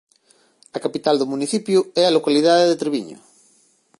[0.75, 3.17] A capital do municipio é a localidade de Treviño.